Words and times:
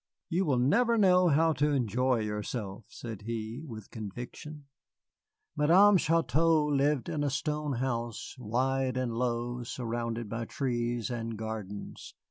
"You 0.29 0.45
will 0.45 0.57
never 0.57 0.97
know 0.97 1.27
how 1.27 1.53
to 1.53 1.69
enjoy 1.73 2.21
yourself," 2.21 2.85
said 2.87 3.21
he, 3.21 3.61
with 3.63 3.91
conviction. 3.91 4.65
Madame 5.55 5.97
Chouteau 5.97 6.65
lived 6.65 7.07
in 7.07 7.23
a 7.23 7.29
stone 7.29 7.73
house, 7.73 8.35
wide 8.39 8.97
and 8.97 9.13
low, 9.13 9.61
surrounded 9.61 10.27
by 10.27 10.45
trees 10.45 11.11
and 11.11 11.37
gardens. 11.37 12.15